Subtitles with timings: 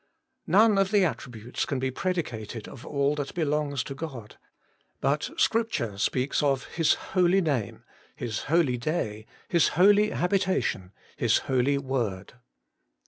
[0.47, 4.37] None of the attributes can be predicated of all that belongs to God;
[4.99, 7.83] but Scripture speaks of His Holy Name,
[8.15, 12.33] His Holy Day, His Holy Habita tion, His Holy Word.